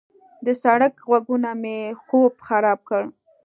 [0.45, 3.03] د سړک غږونه مې خوب خراب کړ.